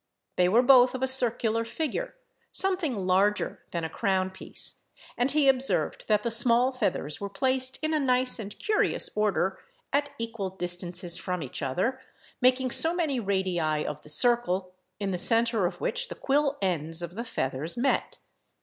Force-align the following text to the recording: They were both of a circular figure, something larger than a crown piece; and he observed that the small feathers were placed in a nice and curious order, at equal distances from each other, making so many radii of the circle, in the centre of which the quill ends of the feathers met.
They 0.35 0.49
were 0.49 0.63
both 0.63 0.95
of 0.95 1.03
a 1.03 1.07
circular 1.07 1.63
figure, 1.63 2.15
something 2.51 3.05
larger 3.05 3.61
than 3.69 3.83
a 3.83 3.87
crown 3.89 4.31
piece; 4.31 4.85
and 5.15 5.29
he 5.29 5.47
observed 5.47 6.07
that 6.07 6.23
the 6.23 6.31
small 6.31 6.71
feathers 6.71 7.21
were 7.21 7.29
placed 7.29 7.77
in 7.83 7.93
a 7.93 7.99
nice 7.99 8.39
and 8.39 8.57
curious 8.57 9.11
order, 9.15 9.59
at 9.93 10.09
equal 10.17 10.49
distances 10.49 11.19
from 11.19 11.43
each 11.43 11.61
other, 11.61 12.01
making 12.41 12.71
so 12.71 12.95
many 12.95 13.19
radii 13.19 13.59
of 13.85 14.01
the 14.01 14.09
circle, 14.09 14.71
in 14.99 15.11
the 15.11 15.19
centre 15.19 15.67
of 15.67 15.79
which 15.79 16.07
the 16.09 16.15
quill 16.15 16.57
ends 16.63 17.03
of 17.03 17.13
the 17.13 17.23
feathers 17.23 17.77
met. 17.77 18.17